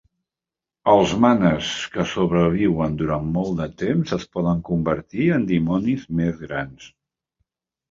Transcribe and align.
Els 0.93 1.11
"manes" 1.25 1.69
que 1.97 2.05
sobreviuen 2.13 2.97
durant 3.03 3.29
molt 3.37 3.55
de 3.61 3.69
temps 3.83 4.15
es 4.19 4.27
poden 4.39 4.65
convertir 4.73 5.31
en 5.39 5.47
dimonis 5.55 6.11
més 6.23 6.43
grans. 6.49 6.91